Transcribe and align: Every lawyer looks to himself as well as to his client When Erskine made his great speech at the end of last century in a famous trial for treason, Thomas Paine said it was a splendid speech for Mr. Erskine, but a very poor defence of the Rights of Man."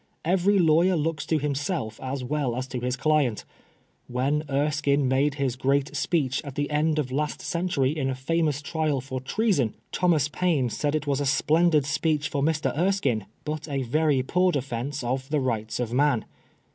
Every 0.25 0.57
lawyer 0.57 0.95
looks 0.95 1.27
to 1.27 1.37
himself 1.37 1.99
as 2.01 2.23
well 2.23 2.55
as 2.55 2.67
to 2.69 2.79
his 2.79 2.95
client 2.95 3.45
When 4.07 4.41
Erskine 4.49 5.07
made 5.07 5.35
his 5.35 5.55
great 5.55 5.95
speech 5.95 6.43
at 6.43 6.55
the 6.55 6.71
end 6.71 6.97
of 6.97 7.11
last 7.11 7.39
century 7.43 7.95
in 7.95 8.09
a 8.09 8.15
famous 8.15 8.63
trial 8.63 8.99
for 8.99 9.19
treason, 9.21 9.75
Thomas 9.91 10.27
Paine 10.27 10.71
said 10.71 10.95
it 10.95 11.05
was 11.05 11.19
a 11.21 11.25
splendid 11.27 11.85
speech 11.85 12.29
for 12.29 12.41
Mr. 12.41 12.75
Erskine, 12.75 13.27
but 13.45 13.67
a 13.69 13.83
very 13.83 14.23
poor 14.23 14.51
defence 14.51 15.03
of 15.03 15.29
the 15.29 15.39
Rights 15.39 15.79
of 15.79 15.93
Man." 15.93 16.25